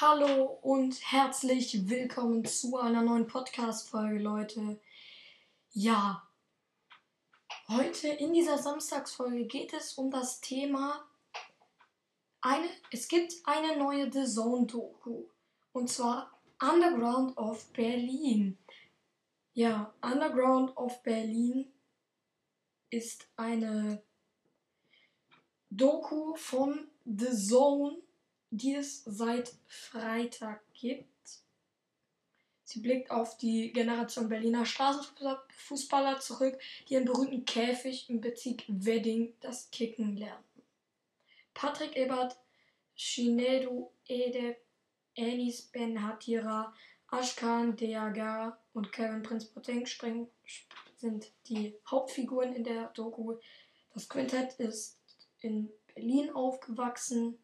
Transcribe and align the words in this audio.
Hallo 0.00 0.58
und 0.62 0.98
herzlich 1.12 1.90
willkommen 1.90 2.42
zu 2.46 2.78
einer 2.78 3.02
neuen 3.02 3.26
Podcast-Folge, 3.26 4.18
Leute. 4.18 4.80
Ja, 5.72 6.26
heute 7.68 8.08
in 8.08 8.32
dieser 8.32 8.56
Samstagsfolge 8.56 9.44
geht 9.44 9.74
es 9.74 9.92
um 9.98 10.10
das 10.10 10.40
Thema 10.40 11.06
eine, 12.40 12.66
es 12.90 13.08
gibt 13.08 13.34
eine 13.44 13.76
neue 13.76 14.10
The 14.10 14.24
Zone-Doku 14.24 15.24
und 15.72 15.90
zwar 15.90 16.40
Underground 16.62 17.36
of 17.36 17.70
Berlin. 17.74 18.56
Ja, 19.52 19.92
Underground 20.00 20.74
of 20.78 21.02
Berlin 21.02 21.70
ist 22.88 23.28
eine 23.36 24.02
Doku 25.68 26.36
von 26.36 26.88
The 27.04 27.36
Zone 27.36 27.98
die 28.50 28.74
es 28.74 29.04
seit 29.04 29.52
Freitag 29.66 30.60
gibt. 30.74 31.06
Sie 32.64 32.80
blickt 32.80 33.10
auf 33.10 33.36
die 33.36 33.72
Generation 33.72 34.28
Berliner 34.28 34.64
Straßenfußballer 34.64 36.20
zurück, 36.20 36.58
die 36.88 36.94
ihren 36.94 37.04
berühmten 37.04 37.44
Käfig 37.44 38.08
im 38.10 38.20
Bezirk 38.20 38.62
Wedding 38.68 39.34
das 39.40 39.70
Kicken 39.70 40.16
lernten. 40.16 40.62
Patrick 41.54 41.96
Ebert, 41.96 42.38
Shinedu 42.94 43.90
Ede, 44.06 44.56
Enis 45.14 45.62
Ben 45.62 46.00
Hatira, 46.02 46.72
Ashkan 47.10 47.76
Deagar 47.76 48.60
und 48.72 48.92
Kevin 48.92 49.22
Prince 49.22 49.48
Boateng 49.52 49.86
sind 50.96 51.32
die 51.48 51.74
Hauptfiguren 51.90 52.54
in 52.54 52.62
der 52.62 52.88
Doku. 52.88 53.36
Das 53.92 54.08
Quintett 54.08 54.52
ist 54.60 55.00
in 55.40 55.70
Berlin 55.92 56.30
aufgewachsen 56.30 57.36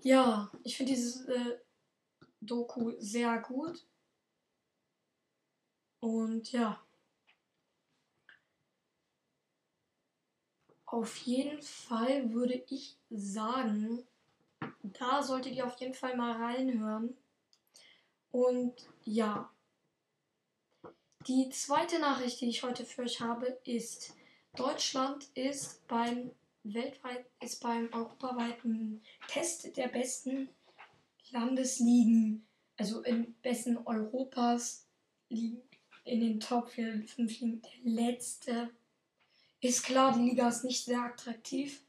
ja, 0.00 0.50
ich 0.64 0.76
finde 0.76 0.92
dieses 0.92 1.26
äh, 1.26 1.58
Doku 2.40 2.92
sehr 2.98 3.38
gut. 3.40 3.84
Und 6.00 6.52
ja. 6.52 6.82
Auf 10.86 11.16
jeden 11.18 11.60
Fall 11.60 12.32
würde 12.32 12.64
ich 12.68 12.96
sagen, 13.10 14.06
da 14.82 15.22
solltet 15.22 15.54
ihr 15.54 15.66
auf 15.66 15.78
jeden 15.80 15.94
Fall 15.94 16.16
mal 16.16 16.32
reinhören. 16.32 17.16
Und 18.30 18.74
ja. 19.04 19.52
Die 21.26 21.50
zweite 21.50 21.98
Nachricht, 21.98 22.40
die 22.40 22.48
ich 22.48 22.62
heute 22.62 22.86
für 22.86 23.02
euch 23.02 23.20
habe, 23.20 23.46
ist, 23.64 24.14
Deutschland 24.56 25.28
ist 25.34 25.86
beim 25.88 26.30
weltweit 26.74 27.26
ist 27.42 27.60
beim 27.62 27.88
europaweiten 27.92 29.02
Test 29.28 29.76
der 29.76 29.88
besten 29.88 30.48
Landesligen, 31.30 32.46
also 32.76 33.02
in 33.02 33.34
besten 33.42 33.76
Europas 33.78 34.86
liegen 35.28 35.62
in 36.04 36.20
den 36.20 36.40
Top 36.40 36.70
5 36.70 37.16
Ligen 37.16 37.62
der 37.62 37.92
letzte. 37.92 38.70
Ist 39.60 39.84
klar, 39.84 40.14
die 40.16 40.30
Liga 40.30 40.48
ist 40.48 40.64
nicht 40.64 40.84
sehr 40.84 41.02
attraktiv. 41.02 41.82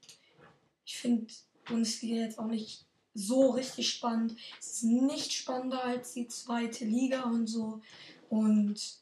Ich 0.86 0.98
finde 0.98 1.32
Bundesliga 1.66 2.16
jetzt 2.16 2.40
auch 2.40 2.48
nicht 2.48 2.86
so 3.14 3.52
richtig 3.52 3.90
spannend. 3.90 4.36
Es 4.60 4.68
ist 4.68 4.84
nicht 4.84 5.32
spannender 5.32 5.84
als 5.84 6.14
die 6.14 6.28
zweite 6.28 6.86
Liga 6.86 7.24
und 7.24 7.48
so. 7.48 7.82
Und 8.30 9.00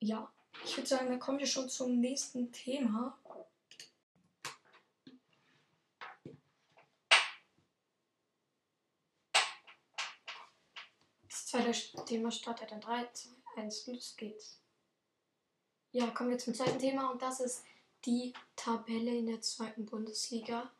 ja, 0.00 0.30
ich 0.64 0.76
würde 0.76 0.88
sagen, 0.88 1.08
da 1.08 1.16
kommen 1.16 1.38
wir 1.38 1.46
schon 1.46 1.68
zum 1.68 1.98
nächsten 1.98 2.52
Thema. 2.52 3.18
Zweite 11.58 12.04
Thema 12.04 12.30
startet 12.30 12.72
in 12.72 12.80
3, 12.80 13.08
2, 13.12 13.30
1, 13.56 13.86
los 13.88 14.16
geht's. 14.16 14.60
Ja, 15.92 16.10
kommen 16.10 16.30
wir 16.30 16.38
zum 16.38 16.54
zweiten 16.54 16.78
Thema 16.78 17.10
und 17.10 17.22
das 17.22 17.40
ist 17.40 17.64
die 18.04 18.32
Tabelle 18.56 19.16
in 19.16 19.26
der 19.26 19.40
zweiten 19.40 19.84
Bundesliga 19.86 20.70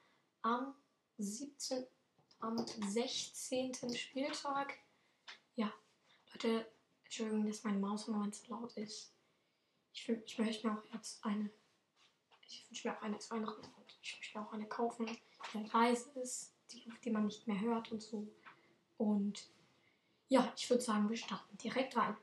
am 0.43 0.75
17. 1.19 1.87
am 2.41 2.65
16. 2.67 3.75
Spieltag. 3.97 4.79
Ja, 5.57 5.73
Leute, 6.33 6.71
Entschuldigung, 7.05 7.47
dass 7.47 7.65
meine 7.65 7.79
Maus 7.79 8.07
Moment 8.07 8.35
so 8.35 8.47
laut 8.49 8.77
ist. 8.77 9.13
Ich, 9.93 10.09
ich 10.09 10.39
möchte 10.39 10.69
mir 10.69 10.79
auch 10.79 10.95
jetzt 10.95 11.25
eine. 11.25 11.51
Ich 12.47 12.65
wünsche 12.69 12.89
mir 12.89 12.97
auch 12.97 13.03
eine 13.03 13.19
zu 13.19 13.35
und 13.35 13.99
ich 14.03 14.17
möchte 14.19 14.39
mir 14.39 14.47
auch 14.47 14.53
eine 14.53 14.67
kaufen, 14.67 15.07
die 15.53 15.71
leise 15.73 16.11
ist, 16.21 16.55
die, 16.71 16.91
die 17.05 17.11
man 17.11 17.27
nicht 17.27 17.47
mehr 17.47 17.61
hört 17.61 17.91
und 17.91 18.03
so. 18.03 18.27
Und 18.97 19.49
ja, 20.29 20.53
ich 20.57 20.69
würde 20.69 20.83
sagen, 20.83 21.09
wir 21.09 21.17
starten 21.17 21.57
direkt 21.59 21.97
rein. 21.97 22.17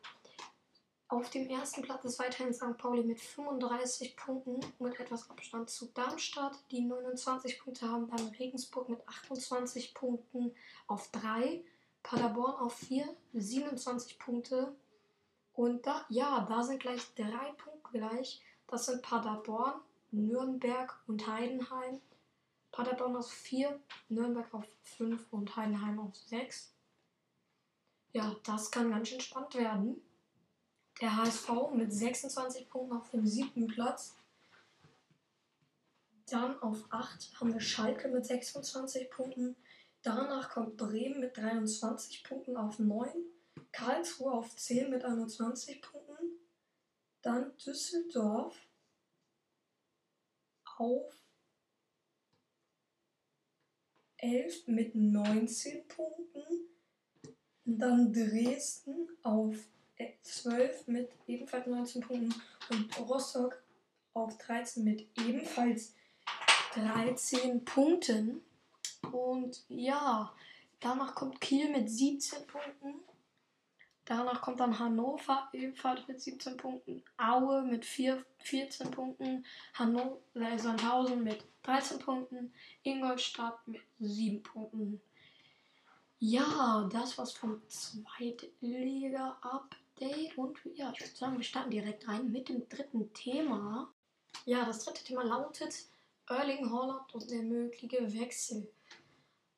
Auf 1.07 1.29
dem 1.29 1.47
ersten 1.47 1.83
Platz 1.83 2.03
ist 2.03 2.19
weiterhin 2.19 2.53
St. 2.53 2.77
Pauli 2.77 3.03
mit 3.03 3.19
35 3.19 4.17
Punkten 4.17 4.59
mit 4.79 4.99
etwas 4.99 5.29
Abstand 5.29 5.69
zu 5.69 5.85
Darmstadt. 5.87 6.57
Die 6.71 6.81
29 6.81 7.59
Punkte 7.59 7.89
haben 7.89 8.09
dann 8.09 8.27
Regensburg 8.39 8.89
mit 8.89 9.07
28 9.07 9.93
Punkten 9.93 10.51
auf 10.87 11.11
3, 11.11 11.63
Paderborn 12.01 12.55
auf 12.55 12.73
4, 12.73 13.07
27 13.33 14.17
Punkte. 14.17 14.75
Und 15.53 15.85
da, 15.85 16.05
ja, 16.09 16.45
da 16.49 16.63
sind 16.63 16.81
gleich 16.81 17.01
drei 17.13 17.51
Punkte 17.53 17.75
gleich. 17.97 18.41
Das 18.67 18.87
sind 18.87 19.01
Paderborn, 19.01 19.79
Nürnberg 20.11 20.99
und 21.07 21.27
Heidenheim. 21.27 22.01
Paderborn 22.71 23.15
auf 23.15 23.29
4, 23.31 23.79
Nürnberg 24.09 24.53
auf 24.53 24.65
5 24.97 25.31
und 25.31 25.55
Heidenheim 25.55 25.99
auf 25.99 26.15
6. 26.15 26.74
Ja, 28.15 28.33
das 28.45 28.71
kann 28.71 28.91
ganz 28.91 29.09
schön 29.09 29.19
spannend 29.19 29.55
werden. 29.55 30.01
Der 31.01 31.17
HSV 31.17 31.49
mit 31.73 31.91
26 31.91 32.69
Punkten 32.69 32.95
auf 32.95 33.09
dem 33.09 33.27
siebten 33.27 33.67
Platz. 33.67 34.15
Dann 36.25 36.57
auf 36.61 36.85
8 36.91 37.37
haben 37.37 37.51
wir 37.51 37.59
Schalke 37.59 38.07
mit 38.07 38.25
26 38.25 39.09
Punkten. 39.09 39.57
Danach 40.01 40.49
kommt 40.49 40.77
Bremen 40.77 41.19
mit 41.19 41.35
23 41.35 42.23
Punkten 42.23 42.55
auf 42.55 42.79
9. 42.79 43.05
Karlsruhe 43.73 44.31
auf 44.31 44.55
10 44.55 44.91
mit 44.91 45.03
21 45.03 45.81
Punkten. 45.81 46.39
Dann 47.21 47.51
Düsseldorf 47.57 48.55
auf 50.77 51.13
11 54.19 54.67
mit 54.67 54.95
19 54.95 55.85
Punkten. 55.89 56.74
Dann 57.65 58.13
Dresden 58.13 59.09
auf 59.23 59.55
12 60.21 60.87
mit 60.87 61.09
ebenfalls 61.27 61.67
19 61.67 62.01
Punkten 62.01 62.35
und 62.69 62.99
Rostock 62.99 63.61
auf 64.13 64.37
13 64.37 64.83
mit 64.83 65.07
ebenfalls 65.17 65.93
13 66.75 67.65
Punkten. 67.65 68.41
Und 69.11 69.63
ja, 69.67 70.33
danach 70.79 71.15
kommt 71.15 71.41
Kiel 71.41 71.69
mit 71.69 71.89
17 71.89 72.45
Punkten. 72.47 72.95
Danach 74.05 74.41
kommt 74.41 74.59
dann 74.59 74.77
Hannover 74.77 75.49
ebenfalls 75.51 76.07
mit 76.07 76.21
17 76.21 76.57
Punkten. 76.57 77.03
Aue 77.17 77.63
mit 77.63 77.85
4, 77.85 78.23
14 78.43 78.91
Punkten. 78.91 79.45
Hannover, 79.73 80.19
Sandhausen 80.57 81.23
mit 81.23 81.43
13 81.63 81.97
Punkten. 81.97 82.53
Ingolstadt 82.83 83.67
mit 83.67 83.81
7 83.99 84.43
Punkten. 84.43 85.01
Ja, 86.27 86.89
das 86.91 87.19
war's 87.19 87.33
vom 87.33 87.61
Zweitliga-Update. 87.67 90.35
Und 90.39 90.57
ja, 90.73 90.91
ich 90.91 91.01
würde 91.01 91.15
sagen, 91.15 91.37
wir 91.37 91.43
starten 91.43 91.69
direkt 91.69 92.07
rein 92.07 92.31
mit 92.31 92.49
dem 92.49 92.67
dritten 92.67 93.13
Thema. 93.13 93.93
Ja, 94.43 94.65
das 94.65 94.83
dritte 94.83 95.03
Thema 95.03 95.23
lautet 95.23 95.85
Erling 96.27 96.71
Haaland 96.71 97.13
und 97.13 97.29
der 97.29 97.43
mögliche 97.43 98.11
Wechsel. 98.19 98.67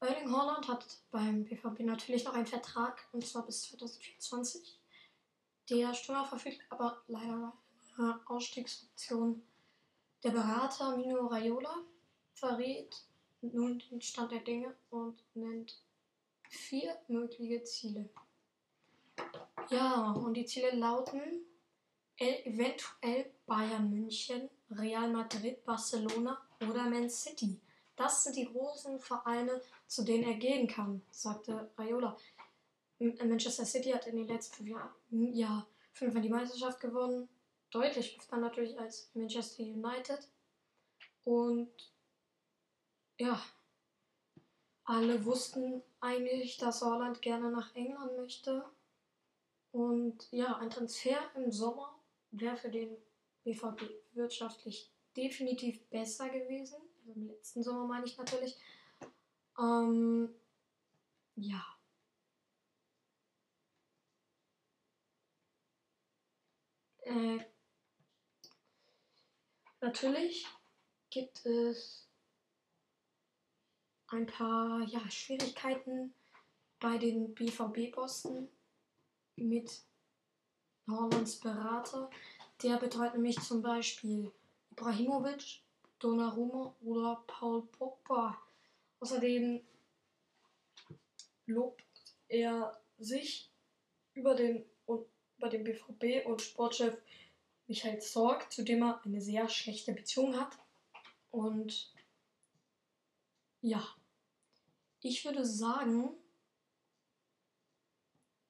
Erling 0.02 0.30
Haaland 0.30 0.68
hat 0.68 0.86
beim 1.10 1.46
BVB 1.46 1.86
natürlich 1.86 2.26
noch 2.26 2.34
einen 2.34 2.46
Vertrag, 2.46 3.08
und 3.14 3.26
zwar 3.26 3.46
bis 3.46 3.62
2024. 3.70 4.78
Der 5.70 5.94
Stürmer 5.94 6.26
verfügt 6.26 6.60
aber 6.70 7.02
leider 7.08 7.54
eine 7.98 8.20
Ausstiegsoption. 8.26 9.42
Der 10.22 10.32
Berater 10.32 10.98
Mino 10.98 11.28
Raiola 11.28 11.78
verrät 12.34 13.06
nun 13.42 13.82
den 13.90 14.02
Stand 14.02 14.34
der 14.34 14.42
Dinge 14.42 14.76
und 14.90 15.24
nennt 15.34 15.87
vier 16.50 16.98
mögliche 17.08 17.64
Ziele. 17.64 18.10
Ja, 19.70 20.12
und 20.12 20.34
die 20.34 20.46
Ziele 20.46 20.72
lauten 20.72 21.46
eventuell 22.18 23.32
Bayern 23.46 23.90
München, 23.90 24.50
Real 24.72 25.10
Madrid, 25.10 25.64
Barcelona 25.64 26.42
oder 26.62 26.90
Man 26.90 27.10
City. 27.10 27.60
Das 27.96 28.24
sind 28.24 28.36
die 28.36 28.46
großen 28.46 29.00
Vereine, 29.00 29.62
zu 29.88 30.04
denen 30.04 30.24
er 30.24 30.36
gehen 30.36 30.68
kann, 30.68 31.02
sagte 31.10 31.72
Raiola. 31.78 32.16
Manchester 33.00 33.66
City 33.66 33.92
hat 33.92 34.08
in 34.08 34.18
den 34.18 34.28
letzten 34.28 34.56
fünf 34.56 34.70
Jahren 34.70 35.34
ja, 35.34 35.68
fünfmal 35.94 36.22
die 36.22 36.30
Meisterschaft 36.30 36.80
gewonnen. 36.80 37.30
Deutlich 37.70 38.18
öfter 38.18 38.38
natürlich 38.38 38.80
als 38.80 39.10
Manchester 39.14 39.64
United. 39.64 40.28
Und 41.24 41.70
ja, 43.20 43.44
alle 44.84 45.26
wussten 45.26 45.84
eigentlich, 46.00 46.58
dass 46.58 46.82
Holland 46.82 47.22
gerne 47.22 47.52
nach 47.52 47.74
England 47.76 48.16
möchte. 48.18 48.64
Und 49.72 50.28
ja, 50.32 50.58
ein 50.58 50.70
Transfer 50.70 51.18
im 51.36 51.52
Sommer 51.52 52.00
wäre 52.32 52.58
für 52.58 52.70
den 52.70 52.96
BVB 53.44 53.82
wirtschaftlich 54.14 54.92
definitiv 55.16 55.84
besser 55.90 56.30
gewesen. 56.30 56.78
Also 57.00 57.20
Im 57.20 57.28
letzten 57.28 57.64
Sommer 57.64 57.88
meine 57.88 58.06
ich 58.06 58.18
natürlich. 58.18 58.58
Ähm, 59.60 60.34
ja. 61.36 61.66
Äh, 67.02 67.40
natürlich 69.80 70.46
gibt 71.10 71.46
es 71.46 72.07
ein 74.08 74.26
paar 74.26 74.82
ja, 74.84 75.02
Schwierigkeiten 75.10 76.14
bei 76.80 76.98
den 76.98 77.34
BVB-Bossen 77.34 78.48
mit 79.36 79.82
Hollands 80.88 81.40
Berater. 81.40 82.10
Der 82.64 82.78
betreut 82.78 83.14
nämlich 83.14 83.40
zum 83.40 83.62
Beispiel 83.62 84.32
Ibrahimovic, 84.72 85.62
Donnarumma 86.00 86.76
oder 86.82 87.24
Paul 87.28 87.64
Pogba. 87.64 88.38
Außerdem 89.00 89.62
lobt 91.46 91.84
er 92.28 92.80
sich 92.98 93.50
über 94.14 94.36
den, 94.36 94.66
über 94.88 95.50
den 95.50 95.64
BVB 95.64 96.26
und 96.26 96.42
Sportchef 96.42 96.98
Michael 97.68 98.00
Zorg, 98.00 98.52
zu 98.52 98.64
dem 98.64 98.82
er 98.82 99.02
eine 99.04 99.22
sehr 99.22 99.50
schlechte 99.50 99.94
Beziehung 99.94 100.40
hat. 100.40 100.58
Und 101.32 101.92
ja, 103.62 103.84
ich 105.02 105.24
würde 105.26 105.46
sagen, 105.46 106.16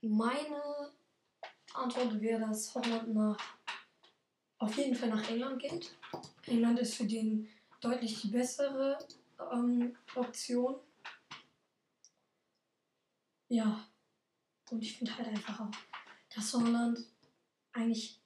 meine 0.01 0.93
Antwort 1.73 2.19
wäre, 2.21 2.41
dass 2.41 2.73
Holland 2.73 3.13
nach, 3.13 3.37
auf 4.59 4.77
jeden 4.77 4.95
Fall 4.95 5.09
nach 5.09 5.29
England 5.29 5.61
geht. 5.61 5.95
England 6.45 6.79
ist 6.79 6.95
für 6.95 7.05
den 7.05 7.47
deutlich 7.81 8.21
die 8.21 8.29
bessere 8.29 8.97
ähm, 9.51 9.95
Option. 10.15 10.79
Ja, 13.49 13.87
und 14.71 14.81
ich 14.81 14.97
finde 14.97 15.17
halt 15.17 15.27
einfach 15.29 15.59
auch, 15.59 15.71
dass 16.33 16.53
Holland 16.53 16.99
eigentlich 17.73 18.19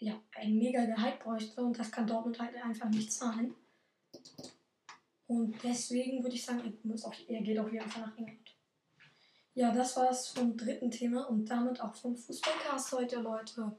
ja, 0.00 0.20
ein 0.36 0.58
mega 0.58 0.84
Gehalt 0.84 1.20
bräuchte 1.20 1.62
und 1.62 1.78
das 1.78 1.90
kann 1.90 2.06
Dortmund 2.06 2.38
halt 2.38 2.54
einfach 2.56 2.88
nicht 2.88 3.12
zahlen. 3.12 3.54
Und 5.28 5.62
deswegen 5.62 6.22
würde 6.22 6.34
ich 6.34 6.44
sagen, 6.44 6.60
er, 7.28 7.42
geht 7.42 7.58
auf 7.58 7.70
jeden 7.70 7.88
Fall 7.88 8.02
nach 8.02 8.16
England. 8.16 8.56
Ja, 9.54 9.72
das 9.72 9.94
war's 9.96 10.28
vom 10.28 10.56
dritten 10.56 10.90
Thema 10.90 11.28
und 11.28 11.44
damit 11.44 11.80
auch 11.82 11.94
vom 11.94 12.16
Fußballcast 12.16 12.92
heute, 12.92 13.20
Leute. 13.20 13.76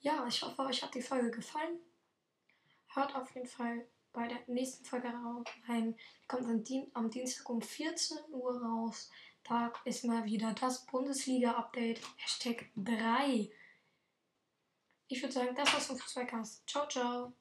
Ja, 0.00 0.26
ich 0.26 0.42
hoffe, 0.42 0.62
euch 0.62 0.82
hat 0.82 0.94
die 0.94 1.02
Folge 1.02 1.30
gefallen. 1.30 1.78
Hört 2.88 3.14
auf 3.14 3.32
jeden 3.34 3.46
Fall 3.46 3.86
bei 4.12 4.26
der 4.26 4.38
nächsten 4.48 4.84
Folge 4.84 5.12
rein. 5.68 5.94
Die 5.94 6.26
kommt 6.26 6.68
Dien 6.68 6.90
am 6.94 7.10
Dienstag 7.10 7.48
um 7.48 7.62
14 7.62 8.18
Uhr 8.30 8.60
raus. 8.60 9.10
Da 9.44 9.72
ist 9.84 10.04
mal 10.04 10.24
wieder 10.24 10.52
das 10.52 10.84
Bundesliga-Update. 10.86 12.00
Hashtag 12.16 12.70
3. 12.74 13.50
Ich 15.06 15.22
würde 15.22 15.32
sagen, 15.32 15.54
das 15.54 15.72
war's 15.72 15.86
vom 15.86 15.98
Fußballcast. 15.98 16.68
Ciao, 16.68 16.88
ciao. 16.88 17.32